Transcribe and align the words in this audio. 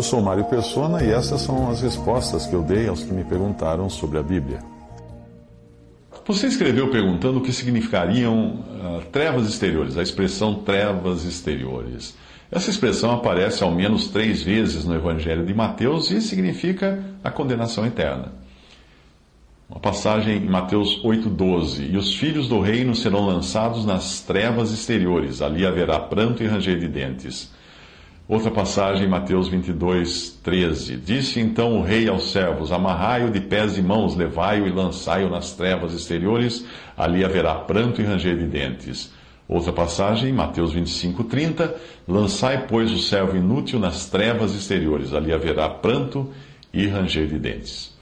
Eu 0.00 0.04
sou 0.04 0.22
Mário 0.22 0.46
Persona 0.46 1.04
e 1.04 1.10
essas 1.10 1.42
são 1.42 1.68
as 1.68 1.82
respostas 1.82 2.46
que 2.46 2.54
eu 2.54 2.62
dei 2.62 2.88
aos 2.88 3.02
que 3.02 3.12
me 3.12 3.22
perguntaram 3.22 3.90
sobre 3.90 4.16
a 4.16 4.22
Bíblia. 4.22 4.60
Você 6.26 6.46
escreveu 6.46 6.90
perguntando 6.90 7.38
o 7.38 7.42
que 7.42 7.52
significariam 7.52 8.64
uh, 8.64 9.04
trevas 9.12 9.46
exteriores, 9.46 9.98
a 9.98 10.02
expressão 10.02 10.54
trevas 10.54 11.24
exteriores. 11.24 12.16
Essa 12.50 12.70
expressão 12.70 13.10
aparece 13.10 13.62
ao 13.62 13.70
menos 13.70 14.08
três 14.08 14.42
vezes 14.42 14.86
no 14.86 14.94
Evangelho 14.94 15.44
de 15.44 15.52
Mateus 15.52 16.10
e 16.10 16.22
significa 16.22 17.04
a 17.22 17.30
condenação 17.30 17.84
eterna. 17.84 18.32
Uma 19.68 19.80
passagem 19.80 20.38
em 20.38 20.48
Mateus 20.48 21.02
8,12: 21.04 21.90
E 21.92 21.98
os 21.98 22.14
filhos 22.14 22.48
do 22.48 22.58
reino 22.58 22.94
serão 22.94 23.26
lançados 23.26 23.84
nas 23.84 24.22
trevas 24.22 24.72
exteriores, 24.72 25.42
ali 25.42 25.66
haverá 25.66 26.00
pranto 26.00 26.42
e 26.42 26.46
ranger 26.46 26.78
de 26.78 26.88
dentes. 26.88 27.59
Outra 28.30 28.48
passagem, 28.48 29.08
Mateus 29.08 29.48
22, 29.48 30.38
13. 30.40 30.98
Disse 30.98 31.40
então 31.40 31.76
o 31.76 31.82
rei 31.82 32.08
aos 32.08 32.30
servos: 32.30 32.70
Amarrai-o 32.70 33.28
de 33.28 33.40
pés 33.40 33.76
e 33.76 33.82
mãos, 33.82 34.14
levai-o 34.14 34.68
e 34.68 34.70
lançai-o 34.70 35.28
nas 35.28 35.52
trevas 35.54 35.92
exteriores, 35.92 36.64
ali 36.96 37.24
haverá 37.24 37.56
pranto 37.56 38.00
e 38.00 38.04
ranger 38.04 38.38
de 38.38 38.46
dentes. 38.46 39.10
Outra 39.48 39.72
passagem, 39.72 40.32
Mateus 40.32 40.72
25, 40.72 41.24
30. 41.24 41.74
Lançai, 42.06 42.66
pois, 42.68 42.92
o 42.92 43.00
servo 43.00 43.36
inútil 43.36 43.80
nas 43.80 44.06
trevas 44.06 44.54
exteriores, 44.54 45.12
ali 45.12 45.32
haverá 45.32 45.68
pranto 45.68 46.30
e 46.72 46.86
ranger 46.86 47.26
de 47.26 47.36
dentes. 47.36 47.92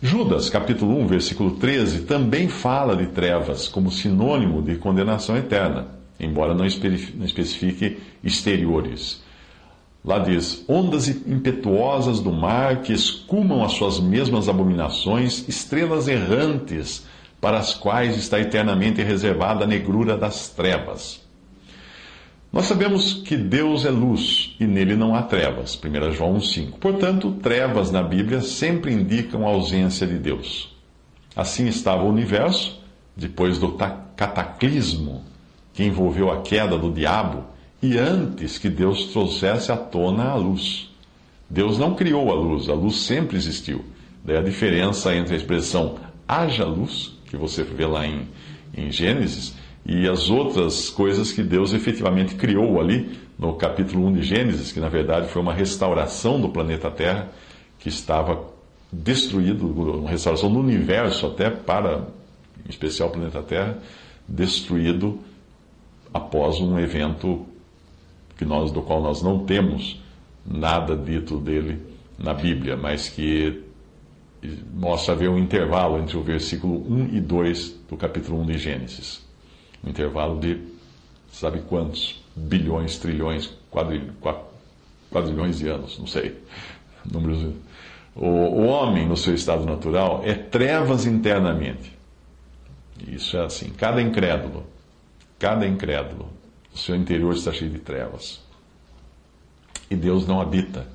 Judas, 0.00 0.48
capítulo 0.48 0.98
1, 1.00 1.06
versículo 1.08 1.56
13, 1.56 2.04
também 2.04 2.48
fala 2.48 2.96
de 2.96 3.08
trevas 3.08 3.68
como 3.68 3.90
sinônimo 3.90 4.62
de 4.62 4.76
condenação 4.76 5.36
eterna, 5.36 5.88
embora 6.18 6.54
não 6.54 6.64
especifique 6.64 7.98
exteriores. 8.24 9.22
Lá 10.04 10.18
diz: 10.18 10.62
ondas 10.68 11.08
impetuosas 11.08 12.20
do 12.20 12.30
mar 12.30 12.82
que 12.82 12.92
escumam 12.92 13.64
as 13.64 13.72
suas 13.72 13.98
mesmas 13.98 14.48
abominações, 14.48 15.48
estrelas 15.48 16.08
errantes, 16.08 17.06
para 17.40 17.58
as 17.58 17.74
quais 17.74 18.16
está 18.16 18.38
eternamente 18.38 19.02
reservada 19.02 19.64
a 19.64 19.66
negrura 19.66 20.16
das 20.16 20.48
trevas. 20.50 21.22
Nós 22.52 22.66
sabemos 22.66 23.14
que 23.14 23.36
Deus 23.36 23.84
é 23.84 23.90
luz 23.90 24.54
e 24.60 24.66
nele 24.66 24.94
não 24.94 25.14
há 25.14 25.22
trevas. 25.22 25.78
1 25.82 26.12
João 26.12 26.36
1,5. 26.36 26.78
Portanto, 26.78 27.32
trevas 27.42 27.90
na 27.90 28.02
Bíblia 28.02 28.40
sempre 28.42 28.92
indicam 28.92 29.44
a 29.44 29.50
ausência 29.50 30.06
de 30.06 30.16
Deus. 30.18 30.72
Assim 31.34 31.66
estava 31.66 32.04
o 32.04 32.08
universo, 32.08 32.80
depois 33.16 33.58
do 33.58 33.72
cataclismo 34.16 35.22
que 35.72 35.82
envolveu 35.82 36.30
a 36.30 36.42
queda 36.42 36.78
do 36.78 36.92
diabo 36.92 37.44
e 37.84 37.98
antes 37.98 38.56
que 38.56 38.70
Deus 38.70 39.08
trouxesse 39.12 39.70
à 39.70 39.76
tona 39.76 40.30
a 40.30 40.34
luz. 40.36 40.90
Deus 41.50 41.78
não 41.78 41.94
criou 41.94 42.30
a 42.30 42.34
luz, 42.34 42.66
a 42.70 42.72
luz 42.72 42.96
sempre 43.02 43.36
existiu. 43.36 43.84
Daí 44.24 44.38
a 44.38 44.42
diferença 44.42 45.14
entre 45.14 45.34
a 45.34 45.36
expressão 45.36 45.98
haja 46.26 46.64
luz, 46.64 47.14
que 47.26 47.36
você 47.36 47.62
vê 47.62 47.84
lá 47.84 48.06
em, 48.06 48.26
em 48.74 48.90
Gênesis, 48.90 49.54
e 49.84 50.08
as 50.08 50.30
outras 50.30 50.88
coisas 50.88 51.30
que 51.30 51.42
Deus 51.42 51.74
efetivamente 51.74 52.36
criou 52.36 52.80
ali 52.80 53.18
no 53.38 53.52
capítulo 53.52 54.06
1 54.06 54.14
de 54.14 54.22
Gênesis, 54.22 54.72
que 54.72 54.80
na 54.80 54.88
verdade 54.88 55.28
foi 55.28 55.42
uma 55.42 55.52
restauração 55.52 56.40
do 56.40 56.48
planeta 56.48 56.90
Terra, 56.90 57.28
que 57.78 57.90
estava 57.90 58.46
destruído, 58.90 59.66
uma 59.98 60.08
restauração 60.08 60.50
do 60.50 60.58
universo 60.58 61.26
até 61.26 61.50
para, 61.50 62.08
em 62.64 62.70
especial 62.70 63.10
o 63.10 63.12
planeta 63.12 63.42
Terra, 63.42 63.76
destruído 64.26 65.18
após 66.14 66.60
um 66.60 66.78
evento 66.78 67.46
que 68.36 68.44
nós, 68.44 68.70
do 68.72 68.82
qual 68.82 69.02
nós 69.02 69.22
não 69.22 69.44
temos 69.44 70.00
nada 70.44 70.96
dito 70.96 71.38
dele 71.38 71.80
na 72.18 72.34
Bíblia, 72.34 72.76
mas 72.76 73.08
que 73.08 73.62
mostra 74.72 75.14
haver 75.14 75.28
um 75.28 75.38
intervalo 75.38 75.98
entre 75.98 76.16
o 76.16 76.22
versículo 76.22 76.84
1 76.90 77.16
e 77.16 77.20
2 77.20 77.70
do 77.88 77.96
capítulo 77.96 78.40
1 78.42 78.46
de 78.46 78.58
Gênesis. 78.58 79.24
Um 79.82 79.90
intervalo 79.90 80.38
de, 80.38 80.60
sabe 81.32 81.60
quantos? 81.60 82.22
Bilhões, 82.36 82.98
trilhões, 82.98 83.50
quadrilhões, 85.10 85.58
de 85.58 85.68
anos, 85.68 85.98
não 85.98 86.06
sei. 86.06 86.36
Números. 87.10 87.54
O, 88.14 88.26
o 88.26 88.66
homem, 88.66 89.08
no 89.08 89.16
seu 89.16 89.34
estado 89.34 89.64
natural, 89.64 90.22
é 90.24 90.34
trevas 90.34 91.06
internamente. 91.06 91.92
Isso 93.08 93.36
é 93.36 93.44
assim. 93.44 93.70
Cada 93.70 94.00
incrédulo, 94.00 94.64
cada 95.38 95.66
incrédulo 95.66 96.28
o 96.74 96.78
seu 96.78 96.96
interior 96.96 97.34
está 97.34 97.52
cheio 97.52 97.70
de 97.70 97.78
trevas. 97.78 98.40
E 99.90 99.94
Deus 99.94 100.26
não 100.26 100.40
habita 100.40 100.86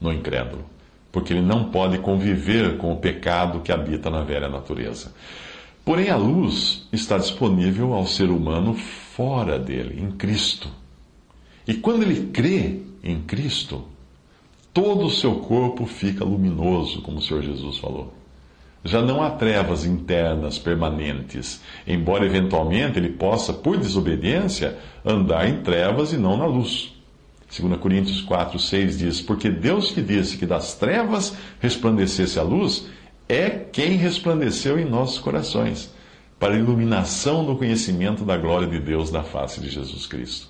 no 0.00 0.12
incrédulo, 0.12 0.64
porque 1.12 1.32
ele 1.32 1.42
não 1.42 1.70
pode 1.70 1.98
conviver 1.98 2.78
com 2.78 2.92
o 2.92 2.96
pecado 2.96 3.60
que 3.60 3.70
habita 3.70 4.08
na 4.08 4.22
velha 4.22 4.48
natureza. 4.48 5.12
Porém, 5.84 6.10
a 6.10 6.16
luz 6.16 6.86
está 6.92 7.18
disponível 7.18 7.92
ao 7.92 8.06
ser 8.06 8.30
humano 8.30 8.74
fora 8.74 9.58
dele, 9.58 10.02
em 10.02 10.10
Cristo. 10.10 10.68
E 11.66 11.74
quando 11.74 12.02
ele 12.02 12.30
crê 12.32 12.80
em 13.02 13.20
Cristo, 13.22 13.84
todo 14.72 15.06
o 15.06 15.10
seu 15.10 15.36
corpo 15.36 15.86
fica 15.86 16.24
luminoso, 16.24 17.02
como 17.02 17.18
o 17.18 17.22
Senhor 17.22 17.42
Jesus 17.42 17.78
falou. 17.78 18.12
Já 18.86 19.02
não 19.02 19.20
há 19.20 19.30
trevas 19.30 19.84
internas 19.84 20.58
permanentes, 20.58 21.60
embora 21.86 22.24
eventualmente 22.24 22.98
ele 22.98 23.10
possa, 23.10 23.52
por 23.52 23.76
desobediência, 23.76 24.78
andar 25.04 25.48
em 25.48 25.60
trevas 25.60 26.12
e 26.12 26.16
não 26.16 26.36
na 26.36 26.46
luz. 26.46 26.94
2 27.58 27.78
Coríntios 27.80 28.20
4, 28.20 28.58
6 28.58 28.98
diz: 28.98 29.20
Porque 29.20 29.50
Deus 29.50 29.90
que 29.90 30.00
disse 30.00 30.36
que 30.36 30.46
das 30.46 30.74
trevas 30.74 31.36
resplandecesse 31.58 32.38
a 32.38 32.42
luz, 32.42 32.86
é 33.28 33.50
quem 33.50 33.96
resplandeceu 33.96 34.78
em 34.78 34.84
nossos 34.84 35.18
corações, 35.18 35.92
para 36.38 36.54
a 36.54 36.58
iluminação 36.58 37.44
do 37.44 37.56
conhecimento 37.56 38.24
da 38.24 38.36
glória 38.36 38.68
de 38.68 38.78
Deus 38.78 39.10
da 39.10 39.24
face 39.24 39.60
de 39.60 39.68
Jesus 39.68 40.06
Cristo. 40.06 40.48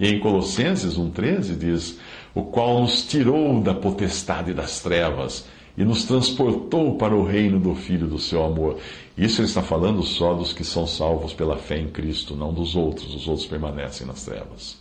E 0.00 0.08
em 0.08 0.18
Colossenses 0.18 0.96
1,13 0.96 1.58
diz: 1.58 1.98
O 2.34 2.42
qual 2.42 2.80
nos 2.80 3.02
tirou 3.06 3.60
da 3.60 3.74
potestade 3.74 4.54
das 4.54 4.80
trevas 4.80 5.46
e 5.76 5.84
nos 5.84 6.04
transportou 6.04 6.96
para 6.96 7.14
o 7.14 7.24
reino 7.24 7.60
do 7.60 7.74
Filho 7.74 8.06
do 8.06 8.18
seu 8.18 8.44
amor. 8.44 8.78
Isso 9.16 9.40
ele 9.40 9.48
está 9.48 9.62
falando 9.62 10.02
só 10.02 10.34
dos 10.34 10.52
que 10.52 10.64
são 10.64 10.86
salvos 10.86 11.34
pela 11.34 11.56
fé 11.56 11.78
em 11.78 11.88
Cristo, 11.88 12.34
não 12.34 12.52
dos 12.52 12.74
outros. 12.74 13.14
Os 13.14 13.28
outros 13.28 13.46
permanecem 13.46 14.06
nas 14.06 14.24
trevas. 14.24 14.78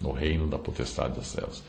No 0.00 0.12
reino 0.12 0.46
da 0.46 0.58
potestade 0.58 1.16
das 1.16 1.32
trevas. 1.32 1.62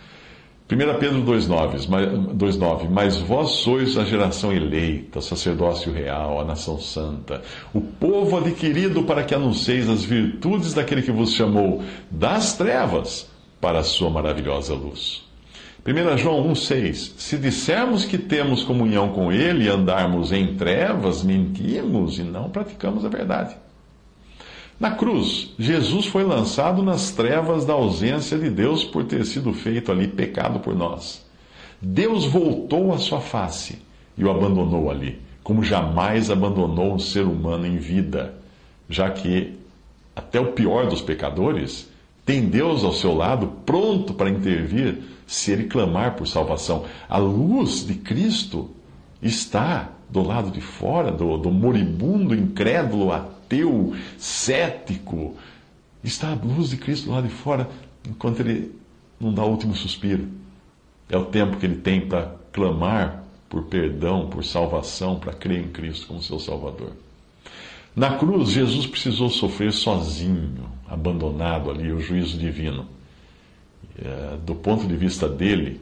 1 0.72 1.00
Pedro 1.00 1.23
2,9: 1.23 2.89
Mas 2.91 3.17
vós 3.17 3.50
sois 3.50 3.97
a 3.97 4.06
geração 4.06 4.53
eleita, 4.53 5.19
sacerdócio 5.19 5.91
real, 5.91 6.39
a 6.39 6.45
nação 6.45 6.79
santa, 6.79 7.41
o 7.73 7.81
povo 7.81 8.38
adquirido 8.38 9.01
para 9.01 9.23
que 9.23 9.33
anuncieis 9.33 9.89
as 9.89 10.03
virtudes 10.03 10.75
daquele 10.75 11.01
que 11.01 11.11
vos 11.11 11.33
chamou 11.33 11.83
das 12.11 12.56
trevas 12.56 13.27
para 13.59 13.80
a 13.80 13.83
sua 13.83 14.12
maravilhosa 14.12 14.75
luz. 14.75 15.27
1 15.86 16.18
João 16.18 16.52
1,6: 16.52 17.14
Se 17.18 17.38
dissermos 17.38 18.06
que 18.06 18.18
temos 18.18 18.64
comunhão 18.64 19.10
com 19.10 19.31
Ele 19.31 19.66
e 19.66 19.70
andarmos 19.70 20.31
em 20.31 20.56
trevas, 20.56 21.24
mentimos 21.24 22.20
e 22.20 22.24
não 22.24 22.50
praticamos 22.50 23.06
a 23.06 23.10
verdade. 23.10 23.56
Na 24.80 24.92
cruz, 24.92 25.54
Jesus 25.60 26.06
foi 26.06 26.24
lançado 26.24 26.81
nas 26.81 27.12
trevas 27.12 27.66
da 27.66 27.74
ausência 27.74 28.38
de 28.38 28.50
Deus 28.50 28.84
por 28.84 29.04
ter 29.04 29.26
sido 29.26 29.54
feito 29.54 29.92
ali 29.92 30.08
pecado 30.08 30.60
por 30.60 30.76
nós. 30.76 31.26
Deus 31.81 32.26
voltou 32.26 32.94
a 32.94 32.98
sua 32.98 33.20
face 33.20 33.80
e 34.18 34.24
o 34.24 34.30
abandonou 34.30 34.90
ali, 34.90 35.20
como 35.44 35.64
jamais 35.64 36.30
abandonou 36.30 36.94
um 36.94 37.00
ser 37.00 37.24
humano 37.24 37.66
em 37.66 37.78
vida, 37.78 38.34
já 38.90 39.10
que 39.10 39.54
até 40.16 40.40
o 40.40 40.52
pior 40.52 40.88
dos 40.88 41.02
pecadores 41.02 41.90
tem 42.26 42.48
Deus 42.48 42.84
ao 42.84 42.94
seu 42.94 43.16
lado, 43.16 43.48
pronto 43.66 44.14
para 44.14 44.30
intervir 44.30 44.98
se 45.30 45.52
ele 45.52 45.66
clamar 45.66 46.16
por 46.16 46.28
salvação. 46.28 46.86
A 47.08 47.18
luz 47.18 47.86
de 47.86 47.94
Cristo 47.94 48.72
está 49.22 49.90
do 50.10 50.24
lado 50.24 50.50
de 50.50 50.60
fora, 50.60 51.12
do, 51.12 51.38
do 51.38 51.52
moribundo, 51.52 52.34
incrédulo, 52.34 53.12
ateu, 53.12 53.94
cético, 54.18 55.36
Está 56.04 56.31
a 56.31 56.36
luz 56.36 56.70
de 56.70 56.78
Cristo 56.78 57.12
lá 57.12 57.22
de 57.22 57.28
fora 57.28 57.70
enquanto 58.08 58.40
ele 58.40 58.74
não 59.20 59.34
dá 59.34 59.44
o 59.44 59.50
último 59.50 59.76
suspiro. 59.76 60.28
É 61.10 61.18
o 61.18 61.26
tempo 61.26 61.58
que 61.58 61.66
ele 61.66 61.76
tem 61.76 62.08
para 62.08 62.36
clamar 62.54 63.24
por 63.50 63.64
perdão, 63.64 64.28
por 64.30 64.44
salvação, 64.44 65.20
para 65.20 65.34
crer 65.34 65.60
em 65.60 65.68
Cristo 65.68 66.08
como 66.08 66.22
seu 66.22 66.40
Salvador. 66.40 66.94
Na 67.96 68.18
cruz, 68.18 68.52
Jesus 68.52 68.88
precisou 68.88 69.30
sofrer 69.30 69.74
sozinho, 69.74 70.70
abandonado 70.88 71.70
ali, 71.70 71.92
o 71.92 72.00
juízo 72.00 72.38
divino. 72.38 72.88
É, 74.01 74.38
do 74.46 74.56
ponto 74.56 74.88
de 74.88 74.96
vista 74.96 75.28
dele, 75.28 75.81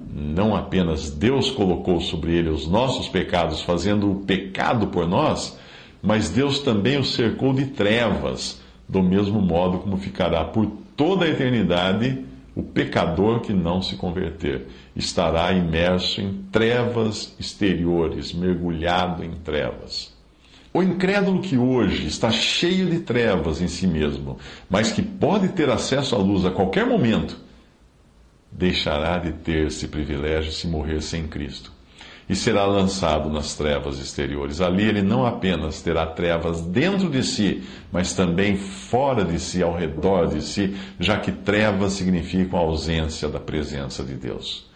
não 0.00 0.54
apenas 0.54 1.10
Deus 1.10 1.50
colocou 1.50 2.00
sobre 2.00 2.32
ele 2.32 2.48
os 2.48 2.66
nossos 2.66 3.08
pecados, 3.08 3.62
fazendo 3.62 4.10
o 4.10 4.20
pecado 4.24 4.88
por 4.88 5.06
nós, 5.06 5.58
mas 6.02 6.28
Deus 6.28 6.58
também 6.58 6.98
o 6.98 7.04
cercou 7.04 7.52
de 7.52 7.66
trevas, 7.66 8.60
do 8.88 9.02
mesmo 9.02 9.40
modo 9.40 9.78
como 9.78 9.96
ficará 9.96 10.44
por 10.44 10.66
toda 10.96 11.24
a 11.24 11.28
eternidade 11.28 12.24
o 12.54 12.62
pecador 12.62 13.40
que 13.40 13.52
não 13.52 13.82
se 13.82 13.96
converter. 13.96 14.66
Estará 14.94 15.52
imerso 15.52 16.20
em 16.20 16.32
trevas 16.50 17.34
exteriores, 17.38 18.32
mergulhado 18.32 19.22
em 19.22 19.32
trevas. 19.32 20.15
O 20.76 20.82
incrédulo 20.82 21.40
que 21.40 21.56
hoje 21.56 22.06
está 22.06 22.30
cheio 22.30 22.90
de 22.90 22.98
trevas 22.98 23.62
em 23.62 23.66
si 23.66 23.86
mesmo, 23.86 24.36
mas 24.68 24.92
que 24.92 25.00
pode 25.00 25.48
ter 25.48 25.70
acesso 25.70 26.14
à 26.14 26.18
luz 26.18 26.44
a 26.44 26.50
qualquer 26.50 26.84
momento, 26.84 27.38
deixará 28.52 29.16
de 29.16 29.32
ter 29.32 29.68
esse 29.68 29.88
privilégio 29.88 30.52
se 30.52 30.66
morrer 30.66 31.00
sem 31.00 31.26
Cristo. 31.26 31.72
E 32.28 32.36
será 32.36 32.66
lançado 32.66 33.30
nas 33.30 33.54
trevas 33.54 33.98
exteriores. 33.98 34.60
Ali 34.60 34.84
ele 34.84 35.00
não 35.00 35.24
apenas 35.24 35.80
terá 35.80 36.04
trevas 36.08 36.60
dentro 36.60 37.08
de 37.08 37.22
si, 37.22 37.62
mas 37.90 38.12
também 38.12 38.58
fora 38.58 39.24
de 39.24 39.40
si, 39.40 39.62
ao 39.62 39.74
redor 39.74 40.26
de 40.26 40.42
si, 40.42 40.76
já 41.00 41.16
que 41.18 41.32
trevas 41.32 41.94
significam 41.94 42.58
a 42.58 42.62
ausência 42.62 43.30
da 43.30 43.40
presença 43.40 44.04
de 44.04 44.12
Deus. 44.12 44.66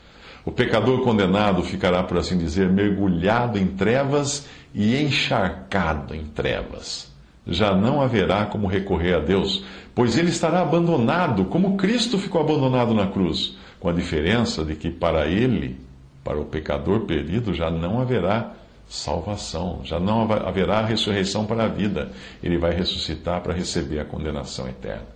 O 0.46 0.50
pecador 0.50 1.02
condenado 1.02 1.62
ficará, 1.62 2.02
por 2.02 2.16
assim 2.16 2.38
dizer, 2.38 2.70
mergulhado 2.70 3.58
em 3.58 3.66
trevas 3.66 4.46
e 4.74 4.96
encharcado 5.02 6.14
em 6.14 6.24
trevas. 6.24 7.10
Já 7.46 7.74
não 7.74 8.00
haverá 8.00 8.46
como 8.46 8.66
recorrer 8.66 9.14
a 9.14 9.20
Deus, 9.20 9.64
pois 9.94 10.16
ele 10.16 10.30
estará 10.30 10.60
abandonado, 10.60 11.46
como 11.46 11.76
Cristo 11.76 12.18
ficou 12.18 12.40
abandonado 12.40 12.94
na 12.94 13.06
cruz, 13.06 13.56
com 13.78 13.88
a 13.88 13.92
diferença 13.92 14.64
de 14.64 14.76
que 14.76 14.90
para 14.90 15.26
ele, 15.26 15.78
para 16.22 16.38
o 16.38 16.44
pecador 16.44 17.00
perdido, 17.00 17.54
já 17.54 17.70
não 17.70 18.00
haverá 18.00 18.52
salvação, 18.88 19.80
já 19.84 19.98
não 19.98 20.22
haverá 20.22 20.84
ressurreição 20.84 21.46
para 21.46 21.64
a 21.64 21.68
vida. 21.68 22.10
Ele 22.42 22.58
vai 22.58 22.74
ressuscitar 22.74 23.40
para 23.40 23.54
receber 23.54 24.00
a 24.00 24.04
condenação 24.04 24.68
eterna. 24.68 25.06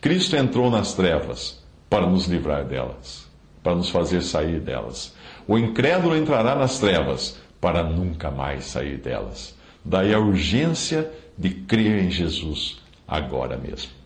Cristo 0.00 0.34
entrou 0.34 0.70
nas 0.70 0.94
trevas 0.94 1.62
para 1.88 2.06
nos 2.06 2.26
livrar 2.26 2.64
delas, 2.64 3.28
para 3.62 3.74
nos 3.74 3.90
fazer 3.90 4.22
sair 4.22 4.58
delas. 4.58 5.14
O 5.46 5.58
incrédulo 5.58 6.16
entrará 6.16 6.54
nas 6.54 6.78
trevas 6.78 7.38
para 7.62 7.84
nunca 7.84 8.28
mais 8.28 8.64
sair 8.64 8.98
delas. 8.98 9.56
Daí 9.84 10.12
a 10.12 10.18
urgência 10.18 11.08
de 11.38 11.48
crer 11.50 12.02
em 12.02 12.10
Jesus 12.10 12.82
agora 13.06 13.56
mesmo. 13.56 14.01